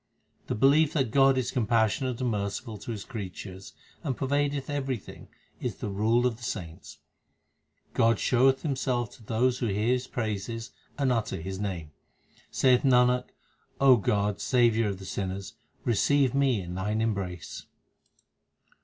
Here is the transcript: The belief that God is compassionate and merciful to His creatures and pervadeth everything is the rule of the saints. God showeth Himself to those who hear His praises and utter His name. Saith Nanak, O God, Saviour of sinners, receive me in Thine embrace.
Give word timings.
The 0.47 0.55
belief 0.55 0.93
that 0.93 1.11
God 1.11 1.37
is 1.37 1.51
compassionate 1.51 2.21
and 2.21 2.31
merciful 2.31 2.79
to 2.79 2.89
His 2.89 3.03
creatures 3.05 3.73
and 4.03 4.17
pervadeth 4.17 4.67
everything 4.67 5.27
is 5.59 5.75
the 5.75 5.89
rule 5.89 6.25
of 6.25 6.37
the 6.37 6.41
saints. 6.43 6.97
God 7.93 8.17
showeth 8.17 8.63
Himself 8.63 9.11
to 9.11 9.23
those 9.23 9.59
who 9.59 9.67
hear 9.67 9.89
His 9.93 10.07
praises 10.07 10.71
and 10.97 11.11
utter 11.11 11.39
His 11.39 11.59
name. 11.59 11.91
Saith 12.49 12.81
Nanak, 12.81 13.25
O 13.79 13.95
God, 13.95 14.41
Saviour 14.41 14.89
of 14.89 15.05
sinners, 15.07 15.53
receive 15.85 16.33
me 16.33 16.61
in 16.61 16.73
Thine 16.73 16.99
embrace. 16.99 17.67